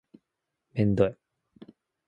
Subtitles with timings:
[0.73, 1.15] めんどい